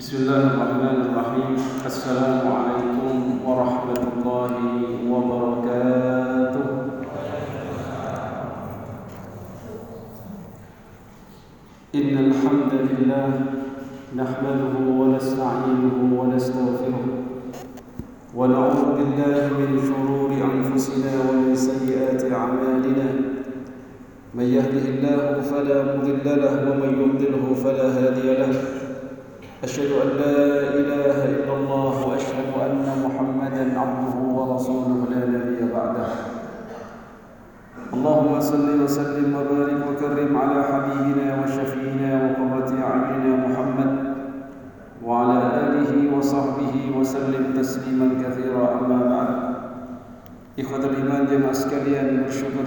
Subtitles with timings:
[0.00, 1.52] بسم الله الرحمن الرحيم.
[1.86, 4.54] السلام عليكم ورحمة الله
[5.12, 6.68] وبركاته.
[11.94, 13.28] إن الحمد لله
[14.16, 17.06] نحمده ونستعينه ونستغفره.
[18.34, 23.08] ونعوذ بالله من شرور أنفسنا ومن سيئات أعمالنا.
[24.32, 28.79] من يهده الله فلا مضل له ومن يضلله فلا هادي له.
[29.64, 30.36] أشهد أن لا
[30.80, 36.08] إله إلا الله وأشهد أن محمدا عبده ورسوله لا نبي بعده.
[37.92, 43.92] اللهم صل وسلم وبارك وكرم على حبيبنا وشفينا وقرة أعيننا محمد
[45.04, 48.64] وعلى آله وصحبه وسلم تسليما كثيرا.
[48.80, 49.30] أما بعد
[50.60, 52.64] إخوة الإيمان جمع sekalian bersyukur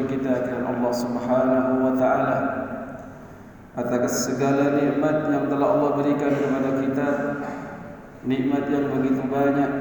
[0.69, 2.37] Allah Subhanahu wa taala
[3.73, 7.09] atas segala nikmat yang telah Allah berikan kepada kita.
[8.23, 9.71] Nikmat yang begitu banyak.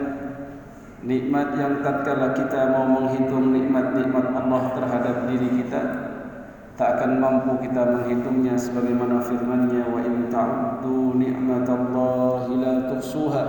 [1.02, 6.12] Nikmat yang tatkala kita mau menghitung nikmat-nikmat Allah terhadap diri kita
[6.72, 13.44] tak akan mampu kita menghitungnya sebagaimana firman-Nya wa in ta'uddu ni'matallahi la tuhsuha.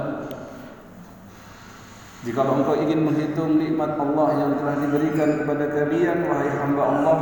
[2.24, 7.18] Jika engkau ingin menghitung nikmat Allah yang telah diberikan kepada kalian wahai hamba Allah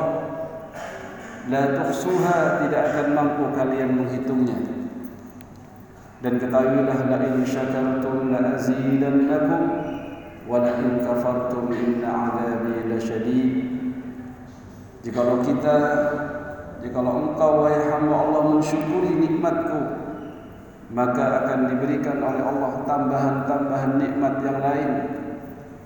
[1.49, 4.59] la tuhsuha tidak akan mampu kalian menghitungnya.
[6.21, 9.61] Dan ketahuilah la in syakartum la azidannakum
[10.45, 13.53] wa la in kafartum inna adzabi lasyadid
[15.01, 15.77] jikalau kita
[16.85, 19.81] jikalau engkau wahai hamba Allah mensyukuri nikmatku
[20.93, 24.91] maka akan diberikan oleh Allah tambahan-tambahan nikmat yang lain.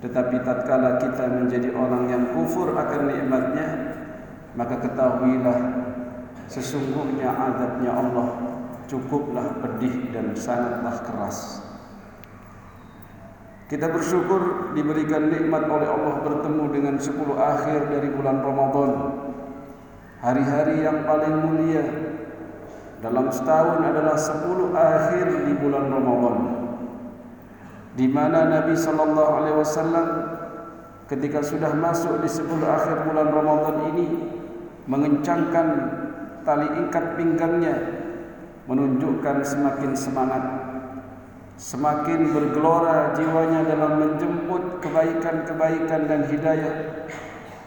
[0.02, 3.95] Tetapi tatkala kita menjadi orang yang kufur akan nikmatnya
[4.56, 5.58] maka ketahuilah
[6.48, 8.28] sesungguhnya azabnya Allah
[8.88, 11.60] cukuplah pedih dan sangatlah keras.
[13.66, 18.92] Kita bersyukur diberikan nikmat oleh Allah bertemu dengan 10 akhir dari bulan Ramadan.
[20.22, 21.82] Hari-hari yang paling mulia
[23.02, 26.38] dalam setahun adalah 10 akhir di bulan Ramadan.
[27.98, 30.06] Di mana Nabi sallallahu alaihi wasallam
[31.10, 34.35] ketika sudah masuk di 10 akhir bulan Ramadan ini
[34.86, 35.66] mengencangkan
[36.46, 37.76] tali ikat pinggangnya
[38.70, 40.44] menunjukkan semakin semangat
[41.56, 46.74] semakin bergelora jiwanya dalam menjemput kebaikan-kebaikan dan hidayah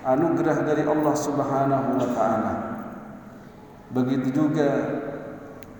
[0.06, 2.53] anugerah dari Allah Subhanahu wa taala.
[3.90, 4.69] Begitu juga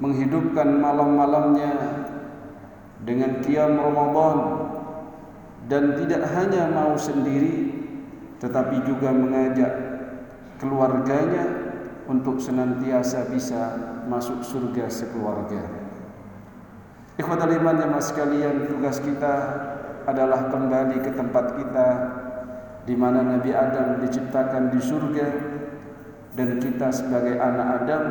[0.02, 1.72] menghidupkan malam-malamnya
[3.06, 4.38] dengan qiyam Ramadan
[5.70, 7.78] dan tidak hanya mau sendiri
[8.42, 9.89] tetapi juga mengajak
[10.60, 11.72] keluarganya
[12.06, 13.62] untuk senantiasa bisa
[14.06, 15.64] masuk surga sekeluarga.
[17.20, 19.34] Ikhwatul iman jemaah sekalian, tugas kita
[20.08, 21.88] adalah kembali ke tempat kita
[22.88, 25.28] di mana Nabi Adam diciptakan di surga
[26.34, 28.04] dan kita sebagai anak Adam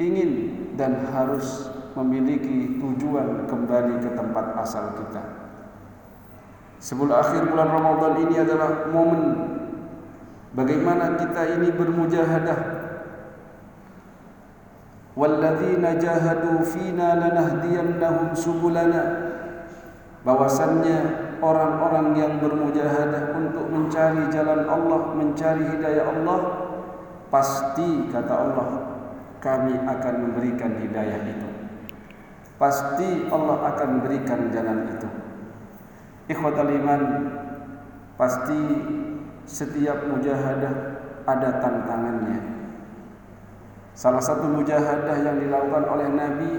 [0.00, 0.30] ingin
[0.74, 5.22] dan harus memiliki tujuan kembali ke tempat asal kita.
[6.78, 9.47] Sebelum akhir bulan Ramadan ini adalah momen
[10.52, 12.60] bagaimana kita ini bermujahadah.
[15.18, 19.34] Walladzina jahadu fina lanahdiyannahum subulana.
[20.22, 20.98] Bahwasannya
[21.42, 26.38] orang-orang yang bermujahadah untuk mencari jalan Allah, mencari hidayah Allah,
[27.34, 28.68] pasti kata Allah
[29.38, 31.48] kami akan memberikan hidayah itu.
[32.58, 35.08] Pasti Allah akan berikan jalan itu.
[36.28, 37.02] Ikhwatal iman,
[38.18, 38.58] pasti
[39.48, 40.74] setiap mujahadah
[41.24, 42.40] ada tantangannya.
[43.96, 46.52] Salah satu mujahadah yang dilakukan oleh Nabi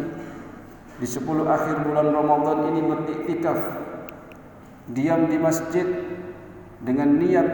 [0.99, 3.59] di 10 akhir bulan Ramadan ini beriktikaf.
[4.89, 5.85] Diam di masjid
[6.81, 7.47] dengan niat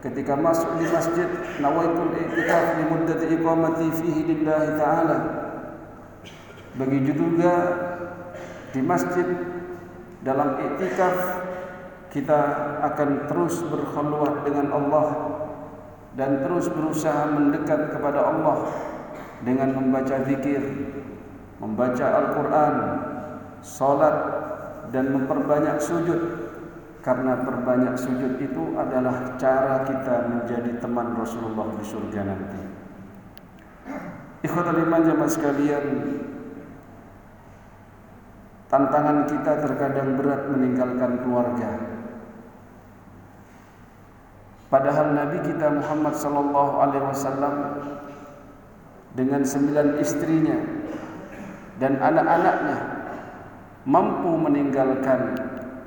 [0.00, 1.28] ketika masuk di masjid
[1.60, 5.18] nawaitul i'tikaf li muddati iqamati fihi lillahi ta'ala.
[6.74, 7.54] Begitu juga
[8.74, 9.28] di masjid
[10.24, 11.14] dalam i'tikaf
[12.14, 12.40] kita
[12.78, 15.08] akan terus berkhulwat dengan Allah
[16.14, 18.70] dan terus berusaha mendekat kepada Allah
[19.42, 20.62] dengan membaca zikir,
[21.58, 22.74] membaca Al-Qur'an,
[23.66, 24.16] salat
[24.94, 26.20] dan memperbanyak sujud
[27.02, 32.62] karena perbanyak sujud itu adalah cara kita menjadi teman Rasulullah di surga nanti.
[34.46, 35.84] Ikhwatul iman jamaah sekalian,
[38.70, 41.70] tantangan kita terkadang berat meninggalkan keluarga.
[44.74, 47.54] Padahal Nabi kita Muhammad sallallahu alaihi wasallam
[49.14, 50.58] dengan sembilan istrinya
[51.78, 52.78] dan anak-anaknya
[53.86, 55.38] mampu meninggalkan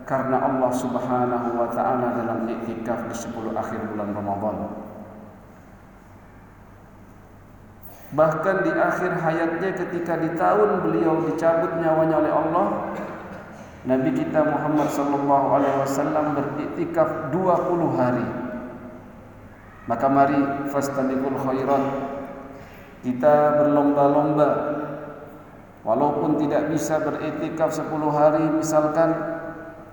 [0.07, 4.55] karena Allah Subhanahu wa taala dalam iktikaf di 10 akhir bulan Ramadan.
[8.15, 12.65] Bahkan di akhir hayatnya ketika di tahun beliau dicabut nyawanya oleh Allah,
[13.83, 18.46] Nabi kita Muhammad sallallahu alaihi wasallam beriktikaf 20 hari.
[19.87, 21.83] Maka mari fastabiqul khairat.
[23.07, 24.49] Kita berlomba-lomba
[25.87, 29.15] walaupun tidak bisa beriktikaf 10 hari misalkan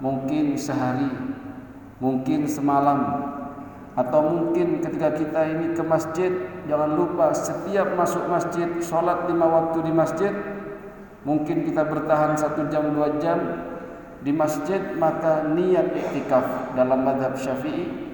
[0.03, 1.15] mungkin sehari,
[2.03, 3.01] mungkin semalam,
[3.95, 6.35] atau mungkin ketika kita ini ke masjid
[6.67, 10.35] jangan lupa setiap masuk masjid sholat lima waktu di masjid
[11.23, 13.39] mungkin kita bertahan satu jam dua jam
[14.27, 18.14] di masjid maka niat iktikaf dalam madhab syafi'i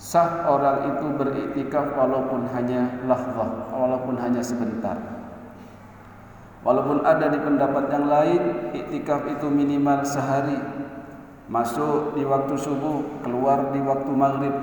[0.00, 4.96] sah orang itu beriktikaf walaupun hanya lahzah walaupun hanya sebentar.
[6.64, 8.42] Walaupun ada di pendapat yang lain
[8.72, 10.56] iktikaf itu minimal sehari.
[11.52, 14.56] Masuk di waktu subuh keluar di waktu maghrib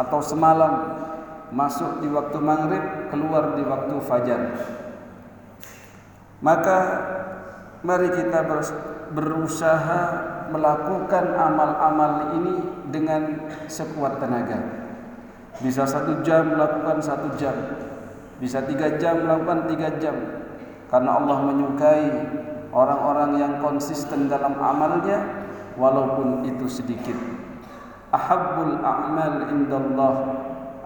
[0.00, 0.96] atau semalam.
[1.52, 4.40] Masuk di waktu maghrib keluar di waktu fajar.
[6.40, 6.78] Maka
[7.84, 8.44] mari kita
[9.12, 10.00] berusaha
[10.48, 12.54] melakukan amal-amal ini
[12.88, 14.58] dengan sekuat tenaga.
[15.58, 17.54] Bisa satu jam melakukan satu jam.
[18.38, 20.14] Bisa tiga jam melakukan tiga jam.
[20.88, 22.06] Karena Allah menyukai
[22.70, 25.24] orang-orang yang konsisten dalam amalnya
[25.74, 27.16] walaupun itu sedikit.
[28.08, 30.14] Ahabbul a'mal indallah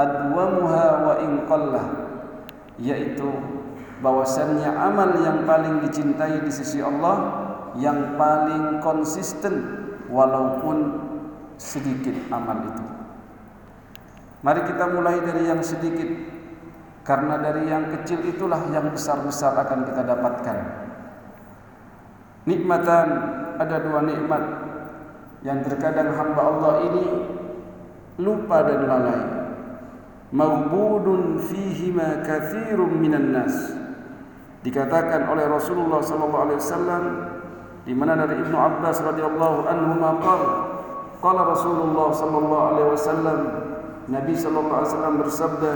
[0.01, 1.87] adwamuha wa in qallah.
[2.81, 3.31] Yaitu
[4.03, 7.42] bahwasannya amal yang paling dicintai di sisi Allah
[7.81, 9.55] yang paling konsisten
[10.13, 11.01] walaupun
[11.57, 12.85] sedikit amal itu.
[14.43, 16.11] Mari kita mulai dari yang sedikit
[17.07, 20.59] karena dari yang kecil itulah yang besar-besar akan kita dapatkan.
[22.47, 23.07] Nikmatan
[23.63, 24.45] ada dua nikmat.
[25.43, 27.05] Yang terkadang hamba Allah ini
[28.23, 29.23] lupa dan lalai.
[30.31, 33.55] Maubudun fihi ma kathirun minan nas.
[34.63, 37.03] Dikatakan oleh Rasulullah sallallahu alaihi wasallam
[37.83, 40.43] di mana dari Ibnu Abbas radhiyallahu anhu maqal
[41.19, 43.39] qala Rasulullah sallallahu alaihi wasallam
[44.11, 45.73] Nabi sallallahu alaihi wasallam bersabda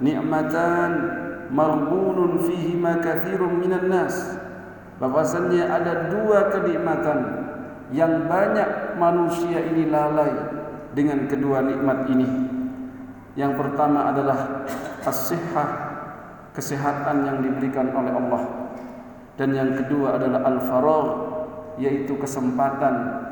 [0.00, 0.90] ni'matan
[1.52, 4.36] maghbunun fihi ma kathirun minan nas
[5.00, 7.46] bahwasanya ada dua kenikmatan
[7.94, 10.32] yang banyak manusia ini lalai
[10.96, 12.28] dengan kedua nikmat ini.
[13.36, 14.64] Yang pertama adalah
[15.04, 15.68] as-sihhah,
[16.56, 18.42] kesehatan yang diberikan oleh Allah.
[19.36, 21.08] Dan yang kedua adalah al-faragh,
[21.76, 23.24] yaitu kesempatan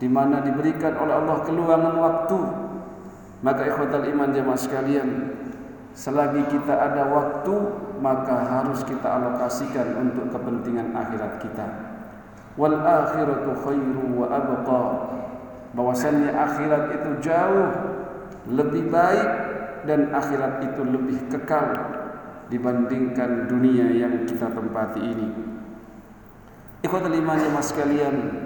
[0.00, 2.38] di mana diberikan oleh Allah keluangan waktu.
[3.44, 5.08] Maka ikhwatal iman jemaah sekalian,
[5.92, 7.54] selagi kita ada waktu,
[8.00, 11.94] maka harus kita alokasikan untuk kepentingan akhirat kita
[12.54, 14.82] wal akhiratu khairu wa abqa
[15.74, 17.68] bahwasannya akhirat itu jauh
[18.46, 19.30] lebih baik
[19.90, 21.74] dan akhirat itu lebih kekal
[22.48, 25.28] dibandingkan dunia yang kita tempati ini.
[26.84, 28.44] Ikhwatul iman mas sekalian,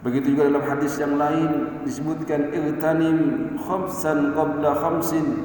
[0.00, 5.44] begitu juga dalam hadis yang lain disebutkan iltanim khamsan qabla khamsin.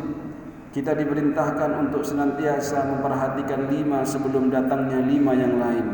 [0.72, 5.88] Kita diperintahkan untuk senantiasa memperhatikan lima sebelum datangnya lima yang lain.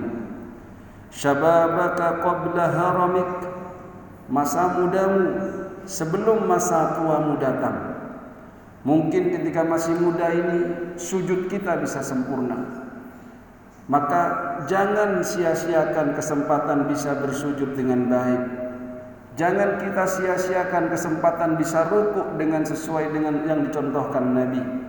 [1.09, 3.31] Syababaka qabla haramik.
[4.29, 5.25] Masa mudamu
[5.89, 7.97] sebelum masa tuamu datang.
[8.85, 12.84] Mungkin ketika masih muda ini sujud kita bisa sempurna
[13.85, 14.21] maka
[14.65, 18.41] jangan sia-siakan kesempatan bisa bersujud dengan baik
[19.37, 24.85] jangan kita sia-siakan kesempatan bisa rukuk dengan sesuai dengan yang dicontohkan Nabi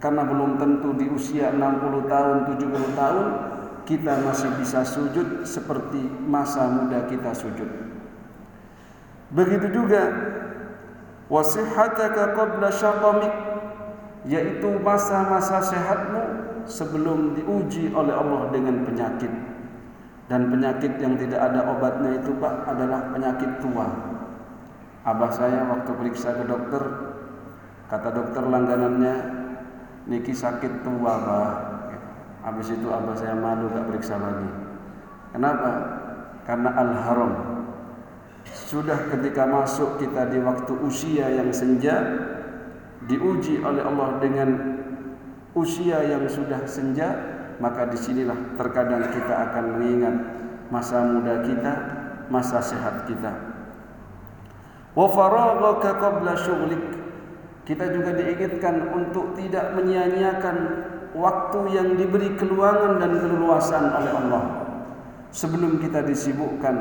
[0.00, 3.26] karena belum tentu di usia 60 tahun 70 tahun
[3.84, 7.68] kita masih bisa sujud seperti masa muda kita sujud.
[9.34, 10.02] Begitu juga
[11.30, 13.34] wasihataka qabla syaqamik
[14.26, 19.32] yaitu masa-masa sehatmu sebelum diuji oleh Allah dengan penyakit.
[20.30, 23.90] Dan penyakit yang tidak ada obatnya itu Pak adalah penyakit tua.
[25.02, 26.82] Abah saya waktu periksa ke dokter
[27.90, 29.14] kata dokter langganannya
[30.06, 31.50] niki sakit tua Pak
[32.40, 34.48] Habis itu abah saya malu gak periksa lagi.
[35.36, 35.70] Kenapa?
[36.48, 37.32] Karena al-haram.
[38.48, 42.00] Sudah ketika masuk kita di waktu usia yang senja,
[43.04, 44.79] diuji oleh Allah dengan
[45.56, 47.08] usia yang sudah senja,
[47.58, 50.14] maka di sinilah terkadang kita akan mengingat
[50.70, 51.72] masa muda kita,
[52.30, 53.32] masa sehat kita.
[54.94, 56.82] Wa faraghaka qabla syughlik.
[57.68, 60.56] Kita juga diingatkan untuk tidak menyia-nyiakan
[61.14, 64.44] waktu yang diberi keluangan dan keleluasan oleh Allah.
[65.30, 66.76] sebelum kita disibukkan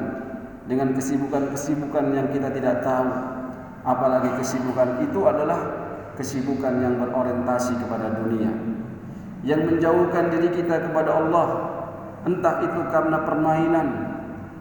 [0.65, 3.09] dengan kesibukan-kesibukan yang kita tidak tahu
[3.85, 5.78] apalagi kesibukan itu adalah
[6.19, 8.51] kesibukan yang berorientasi kepada dunia
[9.47, 11.47] yang menjauhkan diri kita kepada Allah.
[12.27, 13.88] Entah itu karena permainan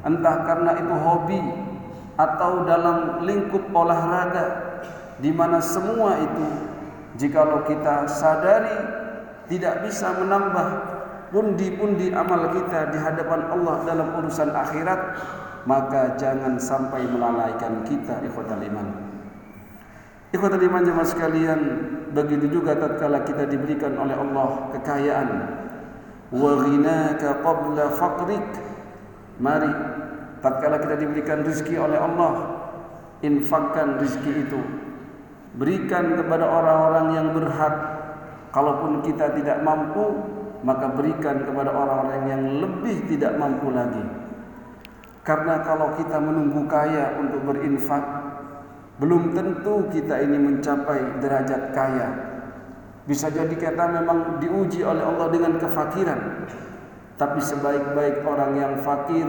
[0.06, 1.42] entah karena itu hobi
[2.14, 4.46] atau dalam lingkup olahraga
[5.18, 6.46] di mana semua itu
[7.18, 8.78] jikalau kita sadari
[9.50, 10.66] tidak bisa menambah
[11.34, 15.00] pundi-pundi amal kita di hadapan Allah dalam urusan akhirat
[15.66, 19.07] maka jangan sampai melalaikan kita ikhwatal iman
[20.32, 21.60] ikhwatal iman jemaah sekalian
[22.12, 25.28] begitu juga tatkala kita diberikan oleh Allah kekayaan.
[26.28, 28.48] Wa ghinaka qabla faqrik.
[29.38, 29.70] Mari
[30.42, 32.32] tatkala kita diberikan rezeki oleh Allah
[33.22, 34.60] infakkan rezeki itu.
[35.56, 37.76] Berikan kepada orang-orang yang berhak.
[38.48, 40.16] Kalaupun kita tidak mampu
[40.66, 44.02] maka berikan kepada orang-orang yang lebih tidak mampu lagi.
[45.22, 48.17] Karena kalau kita menunggu kaya untuk berinfak
[48.98, 52.08] belum tentu kita ini mencapai derajat kaya.
[53.06, 56.50] Bisa jadi kita memang diuji oleh Allah dengan kefakiran.
[57.14, 59.26] Tapi sebaik-baik orang yang fakir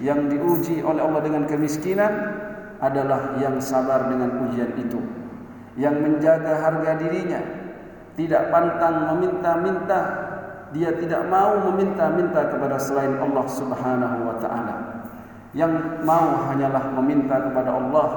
[0.00, 2.12] yang diuji oleh Allah dengan kemiskinan
[2.80, 5.00] adalah yang sabar dengan ujian itu.
[5.80, 7.40] Yang menjaga harga dirinya,
[8.16, 10.00] tidak pantang meminta-minta,
[10.76, 14.74] dia tidak mau meminta-minta kepada selain Allah Subhanahu wa taala.
[15.56, 18.08] Yang mau hanyalah meminta kepada Allah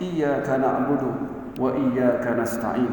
[0.00, 1.10] iyyaka na'budu
[1.58, 2.92] wa iyyaka nasta'in.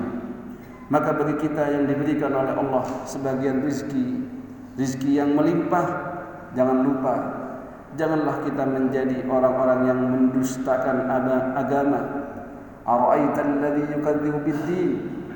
[0.90, 4.26] Maka bagi kita yang diberikan oleh Allah sebagian rizki
[4.74, 5.86] rizki yang melimpah
[6.58, 7.16] jangan lupa
[8.00, 11.06] janganlah kita menjadi orang-orang yang mendustakan
[11.54, 12.02] agama.
[12.90, 14.92] Ara'aita alladhi yukadzibu bid-din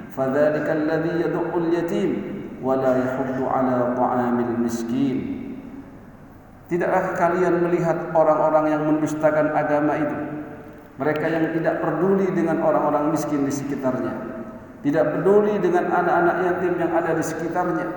[0.09, 2.09] fadzalika alladhi yad'u al-yatim
[2.63, 5.17] wa la yahuddu ala ta'amil miskin.
[6.71, 10.17] Tidakkah kalian melihat orang-orang yang mendustakan agama itu
[11.03, 14.15] mereka yang tidak peduli dengan orang-orang miskin di sekitarnya,
[14.87, 17.87] tidak peduli dengan anak-anak yatim yang ada di sekitarnya,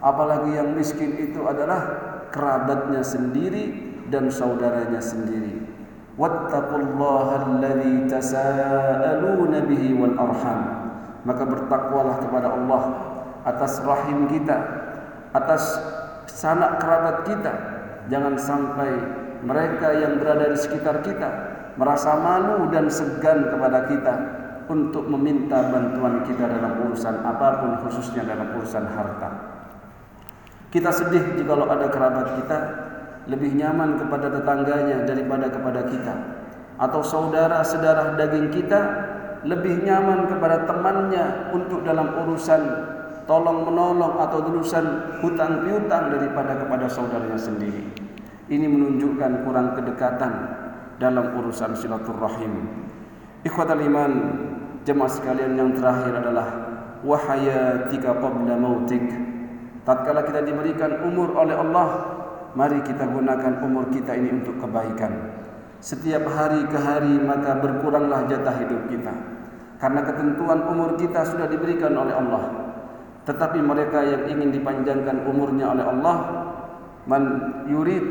[0.00, 1.84] apalagi yang miskin itu adalah
[2.32, 5.68] kerabatnya sendiri dan saudaranya sendiri.
[9.68, 10.60] Bihi wal arham.
[11.28, 12.82] Maka bertakwalah kepada Allah
[13.44, 14.56] atas rahim kita,
[15.36, 15.76] atas
[16.24, 17.52] sanak kerabat kita.
[18.08, 18.90] Jangan sampai
[19.44, 24.14] mereka yang berada di sekitar kita merasa malu dan segan kepada kita
[24.66, 29.30] untuk meminta bantuan kita dalam urusan apa pun khususnya dalam urusan harta.
[30.72, 32.58] Kita sedih jika ada kerabat kita
[33.30, 36.14] lebih nyaman kepada tetangganya daripada kepada kita
[36.76, 38.80] atau saudara sedarah daging kita
[39.46, 42.62] lebih nyaman kepada temannya untuk dalam urusan
[43.30, 47.86] tolong menolong atau urusan hutang piutang daripada kepada saudaranya sendiri.
[48.46, 50.32] Ini menunjukkan kurang kedekatan
[50.96, 52.52] dalam urusan silaturahim.
[53.44, 54.12] Ikhwatal iman,
[54.82, 56.46] jemaah sekalian yang terakhir adalah
[57.04, 59.04] wahayatika qabla mautik.
[59.86, 61.88] Tatkala kita diberikan umur oleh Allah,
[62.58, 65.12] mari kita gunakan umur kita ini untuk kebaikan.
[65.78, 69.14] Setiap hari ke hari maka berkuranglah jatah hidup kita.
[69.76, 72.44] Karena ketentuan umur kita sudah diberikan oleh Allah.
[73.28, 76.16] Tetapi mereka yang ingin dipanjangkan umurnya oleh Allah,
[77.04, 77.22] man
[77.68, 78.02] yurid,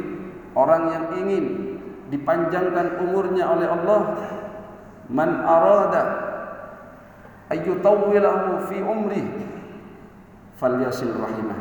[0.53, 1.74] orang yang ingin
[2.09, 4.01] dipanjangkan umurnya oleh Allah.
[5.05, 6.03] Man arada
[7.53, 9.23] ayyutawwilahu fi umri
[10.57, 11.59] falyasil rahimah.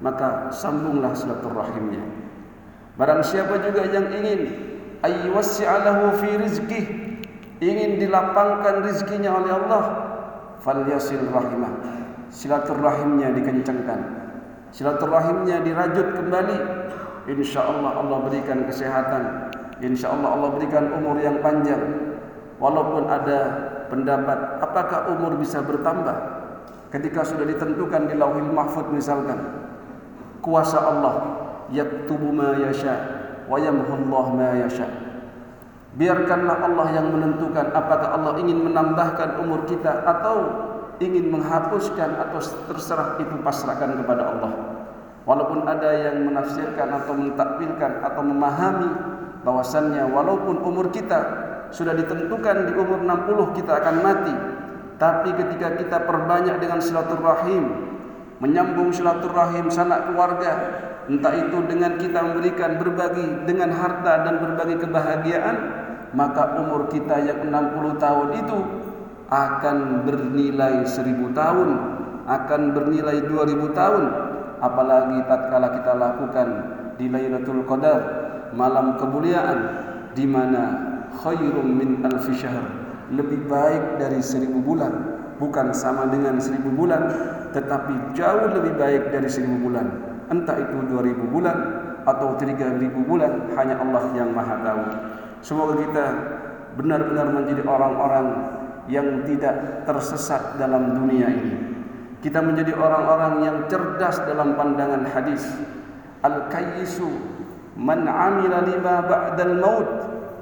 [0.00, 2.02] Maka sambunglah silaturahimnya.
[2.96, 4.40] Barang siapa juga yang ingin
[5.04, 6.84] ayyuwassi'alahu fi rizqih
[7.60, 9.84] ingin dilapangkan rizkinya oleh Allah
[10.64, 11.72] falyasil rahimah.
[12.32, 14.00] Silaturahimnya dikencangkan.
[14.70, 16.58] Silaturahimnya dirajut kembali.
[17.30, 21.80] Insyaallah Allah berikan kesehatan Insya Allah Allah berikan umur yang panjang.
[22.60, 23.38] Walaupun ada
[23.88, 26.12] pendapat Apakah umur bisa bertambah?
[26.92, 29.40] Ketika sudah ditentukan di lauhil mahfud misalkan
[30.44, 31.14] Kuasa Allah
[31.72, 32.94] Yaktubu ma yasha
[33.48, 34.86] Wa yamhullah ma yasha.
[35.96, 40.36] Biarkanlah Allah yang menentukan Apakah Allah ingin menambahkan umur kita Atau
[41.00, 44.52] ingin menghapuskan Atau terserah itu pasrahkan kepada Allah.
[45.24, 52.72] Walaupun ada yang menafsirkan atau mentakwilkan atau memahami bahwasannya walaupun umur kita sudah ditentukan di
[52.76, 54.34] umur 60 kita akan mati
[55.00, 57.64] tapi ketika kita perbanyak dengan silaturahim
[58.42, 60.52] menyambung silaturahim sanak keluarga
[61.08, 65.56] entah itu dengan kita memberikan berbagi dengan harta dan berbagi kebahagiaan
[66.12, 68.58] maka umur kita yang 60 tahun itu
[69.30, 71.68] akan bernilai 1000 tahun
[72.30, 74.04] akan bernilai 2000 tahun.
[74.60, 76.48] Apalagi tatkala kita lakukan
[77.00, 78.00] di Lailatul Qadar,
[78.54, 79.58] malam kemuliaan
[80.14, 80.62] di mana
[81.22, 82.66] khairum min alfi syahr,
[83.10, 84.92] lebih baik dari seribu bulan,
[85.38, 87.10] bukan sama dengan seribu bulan,
[87.50, 89.86] tetapi jauh lebih baik dari seribu bulan.
[90.30, 91.56] Entah itu dua ribu bulan
[92.06, 94.82] atau tiga ribu bulan, hanya Allah yang maha tahu.
[95.42, 96.06] Semoga kita
[96.78, 98.26] benar-benar menjadi orang-orang
[98.86, 101.56] yang tidak tersesat dalam dunia ini.
[102.20, 105.40] Kita menjadi orang-orang yang cerdas dalam pandangan hadis.
[106.20, 107.08] Al-kayyisu
[107.80, 109.88] man amila lima ba'dal maut.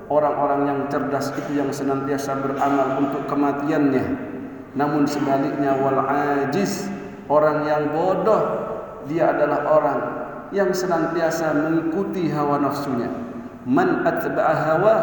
[0.09, 4.05] Orang-orang yang cerdas itu yang senantiasa beramal untuk kematiannya.
[4.73, 6.89] Namun sebaliknya wal ajiz,
[7.29, 8.43] orang yang bodoh
[9.05, 10.01] dia adalah orang
[10.51, 13.13] yang senantiasa mengikuti hawa nafsunya.
[13.69, 14.97] Man atba'a hawa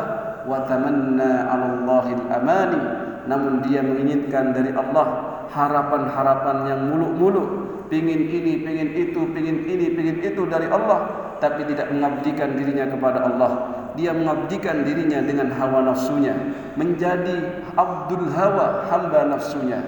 [0.50, 2.02] wa tamanna 'ala
[2.34, 2.82] amani
[3.26, 7.48] namun dia menginginkan dari Allah harapan-harapan yang muluk-muluk
[7.90, 13.20] pingin ini, pingin itu, pingin ini, pingin itu dari Allah tapi tidak mengabdikan dirinya kepada
[13.26, 13.52] Allah.
[13.96, 16.36] Dia mengabdikan dirinya dengan hawa nafsunya
[16.76, 19.80] menjadi abdul hawa hamba nafsunya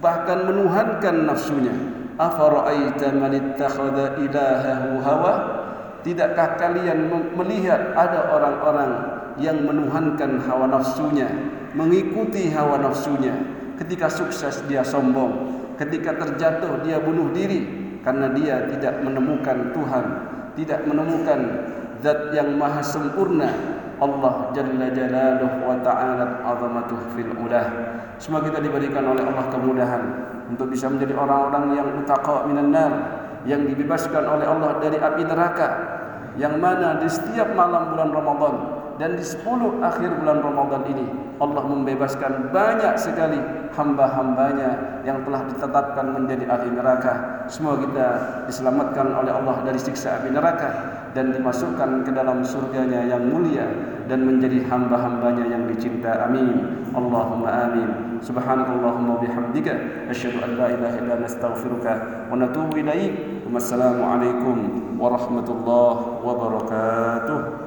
[0.00, 1.72] bahkan menuhankan nafsunya.
[2.16, 5.32] Afara'aita man ittakhadha ilahahu hawa?
[6.00, 8.90] Tidakkah kalian melihat ada orang-orang
[9.36, 11.28] yang menuhankan hawa nafsunya,
[11.76, 13.34] mengikuti hawa nafsunya.
[13.76, 17.68] Ketika sukses dia sombong, ketika terjatuh dia bunuh diri
[18.00, 20.04] karena dia tidak menemukan Tuhan,
[20.56, 21.68] tidak menemukan
[22.00, 23.48] zat yang maha sempurna
[23.96, 27.66] Allah Jalla Jalaluh wa Ta'ala azamatuh fil ulah.
[28.20, 30.02] Semoga kita diberikan oleh Allah kemudahan
[30.52, 32.92] untuk bisa menjadi orang-orang yang utaqa minan nar,
[33.48, 35.68] yang dibebaskan oleh Allah dari api neraka,
[36.36, 38.54] yang mana di setiap malam bulan Ramadan
[38.96, 39.44] dan di 10
[39.84, 43.36] akhir bulan Ramadan ini Allah membebaskan banyak sekali
[43.76, 47.44] hamba-hambanya yang telah ditetapkan menjadi ahli neraka.
[47.44, 48.08] Semoga kita
[48.48, 50.70] diselamatkan oleh Allah dari siksa api neraka
[51.12, 53.68] dan dimasukkan ke dalam surganya yang mulia
[54.08, 56.24] dan menjadi hamba-hambanya yang dicinta.
[56.24, 56.80] Amin.
[56.96, 57.88] Allahumma amin.
[58.24, 61.92] Subhanakallahumma bihamdika asyhadu an la ilaha illa anta astaghfiruka
[62.32, 63.44] wa natubu ilaik.
[63.52, 64.56] Wassalamu alaikum
[64.96, 67.65] warahmatullahi wabarakatuh.